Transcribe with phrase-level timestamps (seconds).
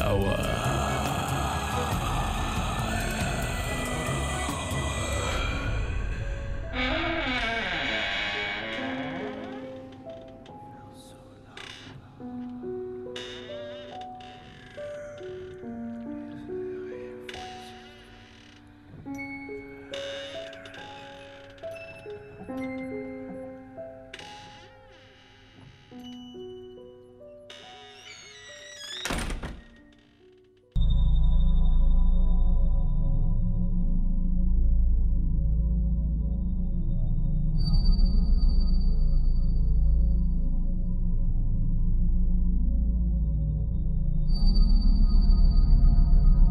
[0.00, 0.79] lawan.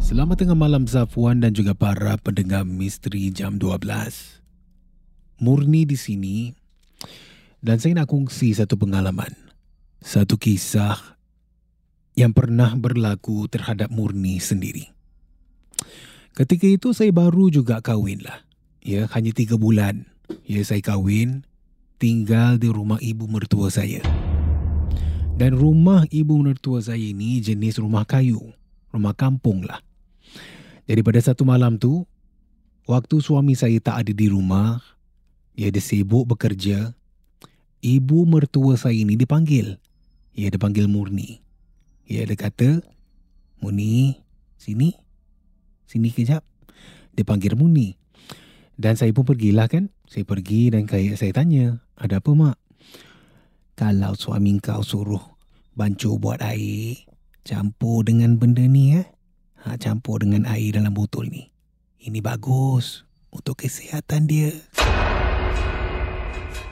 [0.10, 4.42] Selamat tengah malam Zafwan dan juga para pendengar Misteri Jam 12.
[5.38, 6.50] Murni di sini
[7.62, 9.30] dan saya nak kongsi satu pengalaman.
[10.02, 10.98] Satu kisah
[12.18, 14.90] yang pernah berlaku terhadap Murni sendiri.
[16.34, 18.42] Ketika itu saya baru juga kahwin lah.
[18.82, 20.10] Ya, hanya tiga bulan.
[20.42, 21.46] Ya, saya kahwin
[22.02, 24.02] tinggal di rumah ibu mertua saya.
[25.38, 28.58] Dan rumah ibu mertua saya ini jenis rumah kayu.
[28.90, 29.86] Rumah kampung lah.
[30.90, 32.02] Jadi pada satu malam tu,
[32.90, 34.82] waktu suami saya tak ada di rumah,
[35.54, 36.98] dia ada sibuk bekerja,
[37.86, 39.78] ibu mertua saya ini dipanggil.
[40.34, 41.46] Ia dipanggil Murni.
[42.10, 42.82] Ia ada kata,
[43.62, 44.18] Murni,
[44.58, 44.98] sini.
[45.86, 46.42] Sini kejap.
[47.14, 47.94] Dia panggil Murni.
[48.74, 49.94] Dan saya pun pergilah kan.
[50.10, 52.58] Saya pergi dan kayak saya tanya, ada apa mak?
[53.78, 55.22] Kalau suami kau suruh
[55.78, 56.98] bancu buat air,
[57.46, 58.98] campur dengan benda ni.
[58.98, 59.19] Eh?
[59.66, 61.52] Ha, campur dengan air dalam botol ni.
[62.00, 64.56] Ini bagus untuk kesihatan dia.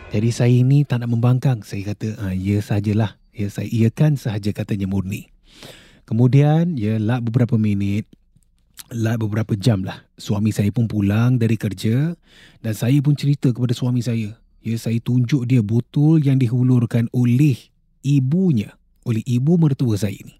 [0.07, 1.67] Jadi saya ini tak nak membangkang.
[1.67, 3.19] Saya kata, ha, ya sajalah.
[3.35, 5.29] Ya, saya iakan sahaja katanya murni.
[6.07, 8.07] Kemudian, ya, lah beberapa minit,
[8.89, 10.07] lah beberapa jam lah.
[10.15, 12.15] Suami saya pun pulang dari kerja
[12.63, 14.33] dan saya pun cerita kepada suami saya.
[14.63, 17.59] Ya, saya tunjuk dia botol yang dihulurkan oleh
[18.01, 20.39] ibunya, oleh ibu mertua saya ini.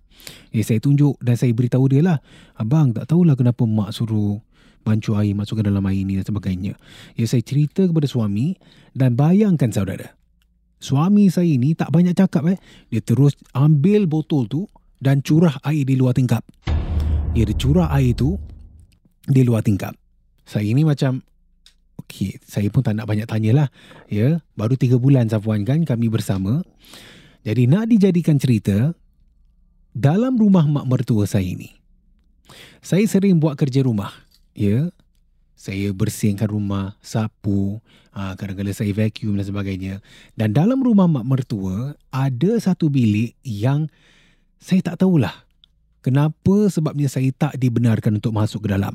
[0.51, 2.17] Eh, saya tunjuk dan saya beritahu dia lah.
[2.57, 4.41] Abang tak tahulah kenapa mak suruh
[4.88, 6.73] bancu air masukkan dalam air ini dan sebagainya.
[7.19, 8.55] Ya, saya cerita kepada suami
[8.95, 10.16] dan bayangkan saudara.
[10.79, 12.57] Suami saya ini tak banyak cakap eh.
[12.88, 14.63] Dia terus ambil botol tu
[15.03, 16.45] dan curah air di luar tingkap.
[17.35, 18.39] Ya, dia curah air tu
[19.28, 19.94] di luar tingkap.
[20.47, 21.19] Saya ini macam,
[22.05, 23.67] okey, saya pun tak nak banyak tanyalah.
[24.07, 26.63] Ya, baru tiga bulan Safwan kan kami bersama.
[27.43, 28.96] Jadi nak dijadikan cerita,
[29.97, 31.73] dalam rumah mak mertua saya ini,
[32.85, 34.14] saya sering buat kerja rumah.
[34.53, 34.94] Ya,
[35.58, 37.82] saya bersihkan rumah, sapu,
[38.14, 39.94] ha, kadang-kadang saya vacuum dan sebagainya.
[40.38, 43.90] Dan dalam rumah mak mertua, ada satu bilik yang
[44.61, 45.34] saya tak tahulah
[46.05, 48.94] kenapa sebabnya saya tak dibenarkan untuk masuk ke dalam.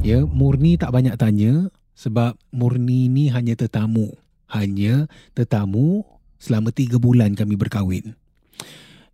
[0.00, 4.16] Ya, Murni tak banyak tanya sebab Murni ini hanya tetamu.
[4.48, 5.04] Hanya
[5.36, 6.08] tetamu
[6.40, 8.16] selama tiga bulan kami berkahwin.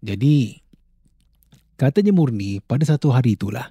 [0.05, 0.64] Jadi,
[1.85, 3.69] Katanya Murni, pada satu hari itulah,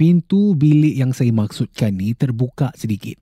[0.00, 3.20] pintu bilik yang saya maksudkan ni terbuka sedikit.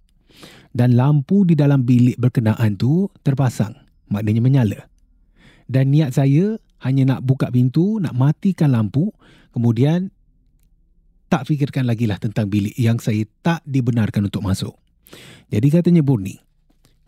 [0.76, 3.72] dan lampu di dalam bilik berkenaan tu terpasang.
[4.12, 4.80] Maknanya menyala.
[5.64, 9.08] Dan niat saya hanya nak buka pintu, nak matikan lampu,
[9.56, 10.12] kemudian
[11.32, 14.76] tak fikirkan lagi lah tentang bilik yang saya tak dibenarkan untuk masuk.
[15.48, 16.38] Jadi katanya Murni,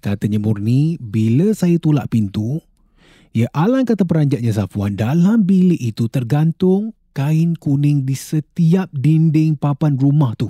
[0.00, 2.58] katanya Murni, bila saya tolak pintu,
[3.32, 9.98] ya alang kata peranjatnya Safwan, dalam bilik itu tergantung kain kuning di setiap dinding papan
[9.98, 10.46] rumah tu.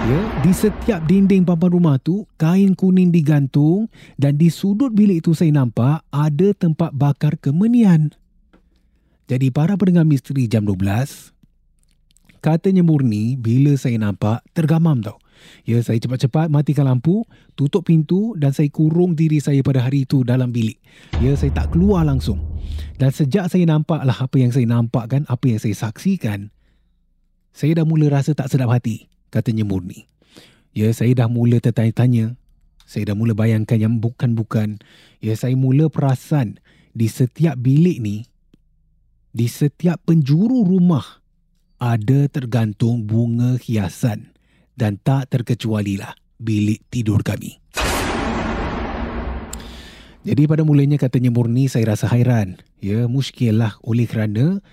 [0.00, 5.36] Ya, di setiap dinding papan rumah tu kain kuning digantung dan di sudut bilik itu
[5.36, 8.12] saya nampak ada tempat bakar kemenian.
[9.28, 11.30] Jadi para pendengar misteri jam 12
[12.40, 15.20] katanya murni bila saya nampak tergamam tau.
[15.64, 20.24] Ya, saya cepat-cepat matikan lampu, tutup pintu dan saya kurung diri saya pada hari itu
[20.24, 20.80] dalam bilik.
[21.20, 22.40] Ya, saya tak keluar langsung.
[22.96, 26.52] Dan sejak saya nampaklah apa yang saya nampak kan, apa yang saya saksikan,
[27.50, 30.06] saya dah mula rasa tak sedap hati katanya Murni.
[30.70, 32.38] Ya, saya dah mula tertanya-tanya.
[32.86, 34.82] Saya dah mula bayangkan yang bukan-bukan.
[35.22, 36.58] Ya, saya mula perasan
[36.90, 38.26] di setiap bilik ni,
[39.30, 41.22] di setiap penjuru rumah,
[41.78, 44.34] ada tergantung bunga hiasan
[44.80, 47.60] dan tak terkecualilah bilik tidur kami.
[50.24, 52.56] Jadi pada mulanya katanya Murni saya rasa hairan.
[52.80, 54.64] Ya, muskil lah oleh kerana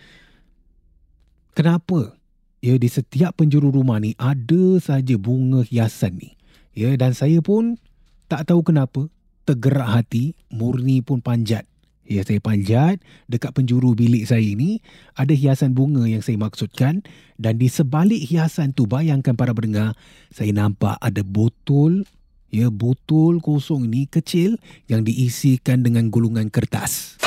[1.51, 2.17] kenapa
[2.57, 6.33] Ya, di setiap penjuru rumah ni ada saja bunga hiasan ni.
[6.73, 7.77] Ya, dan saya pun
[8.25, 9.05] tak tahu kenapa
[9.45, 11.69] tergerak hati, murni pun panjat.
[12.07, 14.79] Ya, saya panjat dekat penjuru bilik saya ni
[15.11, 17.03] ada hiasan bunga yang saya maksudkan
[17.35, 19.91] dan di sebalik hiasan tu bayangkan para pendengar,
[20.31, 22.07] saya nampak ada botol
[22.47, 24.55] ya botol kosong ni kecil
[24.87, 27.19] yang diisikan dengan gulungan kertas.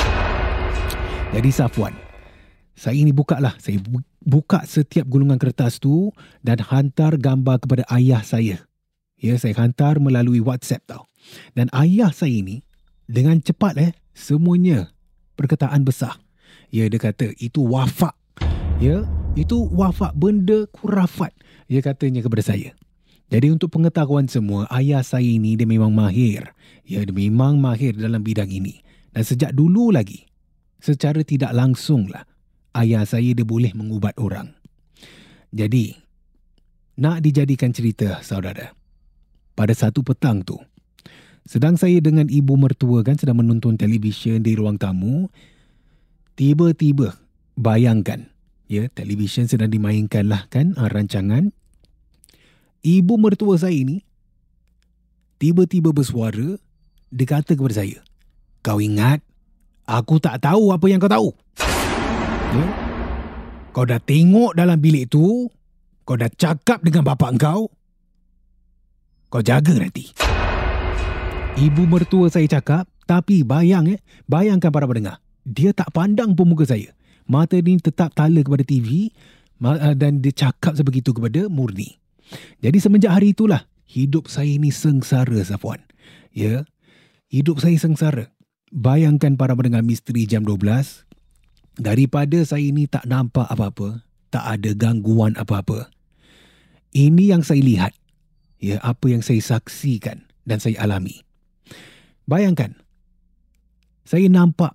[1.29, 1.93] Jadi Safwan,
[2.73, 3.53] saya ini buka lah.
[3.61, 3.77] Saya
[4.25, 6.09] buka setiap gulungan kertas tu
[6.41, 8.65] dan hantar gambar kepada ayah saya.
[9.21, 11.05] Ya, saya hantar melalui WhatsApp tau.
[11.53, 12.65] Dan ayah saya ini
[13.05, 14.91] dengan cepat eh semuanya
[15.35, 16.19] perkataan besar.
[16.71, 18.15] Ya, dia kata itu wafak.
[18.79, 19.03] Ya,
[19.35, 21.31] itu wafak benda kurafat.
[21.71, 22.75] Ya katanya kepada saya.
[23.31, 26.51] Jadi untuk pengetahuan semua, ayah saya ini dia memang mahir.
[26.83, 28.83] Ya, dia memang mahir dalam bidang ini.
[29.15, 30.27] Dan sejak dulu lagi,
[30.83, 32.27] secara tidak langsung lah,
[32.75, 34.51] ayah saya dia boleh mengubat orang.
[35.51, 35.95] Jadi,
[36.99, 38.75] nak dijadikan cerita saudara.
[39.55, 40.59] Pada satu petang tu,
[41.45, 45.29] sedang saya dengan ibu mertua kan sedang menonton televisyen di ruang tamu,
[46.37, 47.17] tiba-tiba
[47.57, 48.29] bayangkan,
[48.69, 51.49] ya televisyen sedang dimainkan lah kan ah, rancangan.
[52.81, 54.01] Ibu mertua saya ini
[55.41, 56.57] tiba-tiba bersuara,
[57.09, 58.01] dia kata kepada saya,
[58.61, 59.25] kau ingat,
[59.89, 61.29] aku tak tahu apa yang kau tahu.
[62.51, 62.65] Ya?
[63.71, 65.49] Kau dah tengok dalam bilik tu,
[66.05, 67.69] kau dah cakap dengan bapa kau,
[69.33, 70.13] kau jaga nanti.
[71.59, 75.19] Ibu mertua saya cakap, tapi bayang eh, bayangkan para pendengar.
[75.43, 76.95] Dia tak pandang pun muka saya.
[77.27, 81.99] Mata ni tetap tala kepada TV eh, dan dia cakap sebegitu kepada Murni.
[82.63, 85.83] Jadi semenjak hari itulah, hidup saya ni sengsara, Safwan.
[86.31, 86.63] Ya,
[87.27, 88.31] hidup saya sengsara.
[88.71, 91.03] Bayangkan para pendengar misteri jam 12,
[91.75, 95.91] daripada saya ini tak nampak apa-apa, tak ada gangguan apa-apa.
[96.95, 97.91] Ini yang saya lihat,
[98.63, 101.30] ya apa yang saya saksikan dan saya alami.
[102.31, 102.71] Bayangkan,
[104.07, 104.71] saya nampak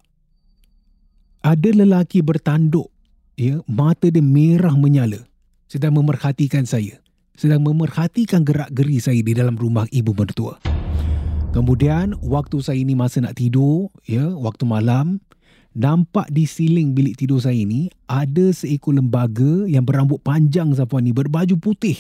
[1.41, 2.93] ada lelaki bertanduk,
[3.33, 5.25] ya mata dia merah menyala,
[5.65, 7.01] sedang memerhatikan saya,
[7.33, 10.61] sedang memerhatikan gerak-geri saya di dalam rumah ibu mertua.
[11.57, 15.25] Kemudian waktu saya ini masa nak tidur, ya waktu malam,
[15.73, 21.17] nampak di siling bilik tidur saya ini ada seekor lembaga yang berambut panjang Zafuan ni
[21.17, 21.97] berbaju putih.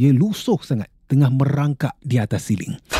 [0.00, 2.95] Ia lusuh sangat tengah merangkak di atas siling.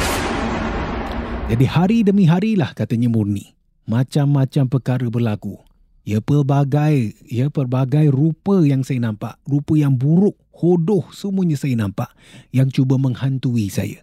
[1.47, 3.55] Jadi hari demi harilah katanya Murni.
[3.87, 5.63] Macam-macam perkara berlaku.
[6.03, 9.39] Ya pelbagai, ya pelbagai rupa yang saya nampak.
[9.47, 12.11] Rupa yang buruk, hodoh semuanya saya nampak.
[12.51, 14.03] Yang cuba menghantui saya.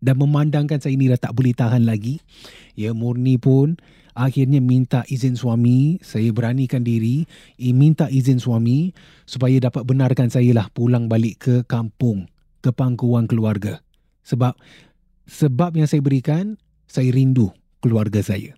[0.00, 2.24] Dan memandangkan saya ini dah tak boleh tahan lagi.
[2.72, 3.76] Ya Murni pun
[4.16, 7.28] akhirnya minta izin suami, saya beranikan diri,
[7.60, 8.96] minta izin suami
[9.28, 12.32] supaya dapat benarkan saya lah pulang balik ke kampung,
[12.64, 13.84] ke pangkuan keluarga.
[14.24, 14.56] Sebab
[15.28, 16.56] sebab yang saya berikan,
[16.88, 17.52] saya rindu
[17.84, 18.56] keluarga saya.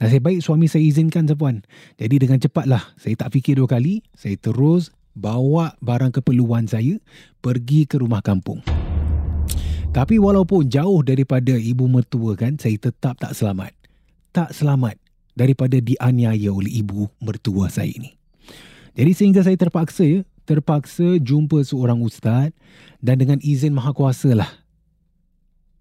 [0.00, 1.60] Nasib baik suami saya izinkan sepuan.
[2.00, 6.96] Jadi dengan cepatlah, saya tak fikir dua kali, saya terus bawa barang keperluan saya
[7.44, 8.64] pergi ke rumah kampung.
[9.92, 13.76] Tapi walaupun jauh daripada ibu mertua kan, saya tetap tak selamat
[14.36, 15.00] tak selamat
[15.32, 18.12] daripada dianiaya oleh ibu mertua saya ini.
[18.92, 22.52] Jadi sehingga saya terpaksa terpaksa jumpa seorang ustaz
[23.00, 24.52] dan dengan izin maha kuasa lah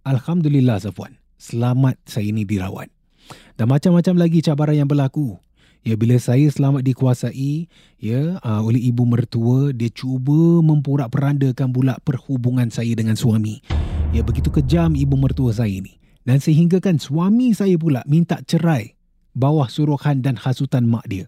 [0.06, 2.94] Alhamdulillah Safwan, selamat saya ini dirawat.
[3.58, 5.42] Dan macam-macam lagi cabaran yang berlaku.
[5.82, 7.66] Ya bila saya selamat dikuasai
[7.98, 13.66] ya uh, oleh ibu mertua dia cuba memporak-perandakan pula perhubungan saya dengan suami.
[14.14, 15.98] Ya begitu kejam ibu mertua saya ini.
[16.22, 18.94] Dan sehinggakan suami saya pula minta cerai
[19.34, 21.26] bawah suruhan dan hasutan mak dia.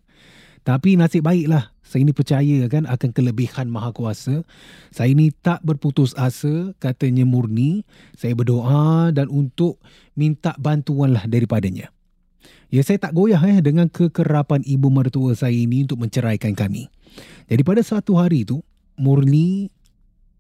[0.68, 4.44] Tapi nasib baiklah saya ini percaya kan akan kelebihan maha kuasa.
[4.92, 7.88] Saya ini tak berputus asa katanya murni.
[8.20, 9.80] Saya berdoa dan untuk
[10.12, 11.88] minta bantuanlah daripadanya.
[12.68, 16.92] Ya saya tak goyah eh dengan kekerapan ibu mertua saya ini untuk menceraikan kami.
[17.48, 18.60] Jadi pada satu hari itu
[19.00, 19.72] murni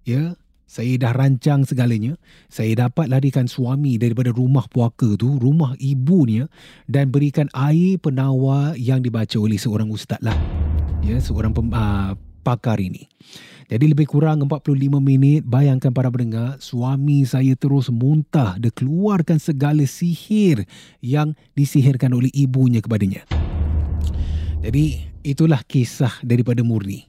[0.03, 0.35] ya
[0.67, 2.19] saya dah rancang segalanya.
[2.51, 6.51] Saya dapat larikan suami daripada rumah puaka tu, rumah ibunya
[6.91, 10.35] dan berikan air penawar yang dibaca oleh seorang ustaz lah.
[10.99, 13.07] Ya, seorang pem, uh, pakar ini.
[13.67, 19.83] Jadi lebih kurang 45 minit bayangkan para pendengar suami saya terus muntah dia keluarkan segala
[19.83, 20.63] sihir
[21.03, 23.27] yang disihirkan oleh ibunya kepadanya.
[24.63, 27.07] Jadi itulah kisah daripada Murni.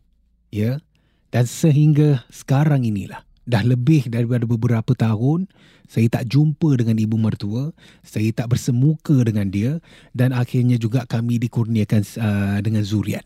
[0.51, 0.83] Ya.
[1.29, 5.49] Dan sehingga sekarang inilah dah lebih daripada beberapa tahun
[5.89, 7.73] saya tak jumpa dengan ibu mertua,
[8.05, 9.81] saya tak bersemuka dengan dia
[10.13, 13.25] dan akhirnya juga kami dikurniakan uh, dengan zuriat.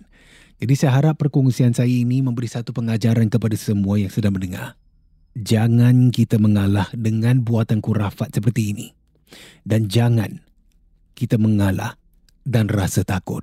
[0.62, 4.78] Jadi saya harap perkongsian saya ini memberi satu pengajaran kepada semua yang sedang mendengar.
[5.34, 8.86] Jangan kita mengalah dengan buatan kurafat seperti ini.
[9.66, 10.38] Dan jangan
[11.18, 11.98] kita mengalah
[12.46, 13.42] dan rasa takut.